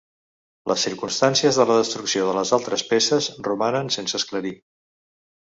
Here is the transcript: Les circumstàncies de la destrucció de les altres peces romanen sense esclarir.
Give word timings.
Les 0.69 0.85
circumstàncies 0.87 1.59
de 1.61 1.67
la 1.71 1.75
destrucció 1.81 2.23
de 2.29 2.33
les 2.39 2.53
altres 2.59 2.85
peces 2.95 3.29
romanen 3.51 3.93
sense 3.99 4.21
esclarir. 4.23 4.57